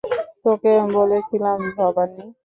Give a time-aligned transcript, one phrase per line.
[0.43, 2.23] তোকে বলেছিলাম, ভবানী।